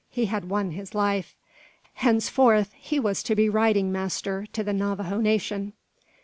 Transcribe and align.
He 0.09 0.25
had 0.25 0.49
won 0.49 0.71
his 0.71 0.95
life! 0.95 1.35
Henceforth 1.93 2.71
he 2.73 2.99
was 2.99 3.21
to 3.21 3.35
be 3.35 3.47
riding 3.49 3.91
master 3.91 4.47
to 4.51 4.63
the 4.63 4.73
Navajo 4.73 5.17
nation! 5.21 5.73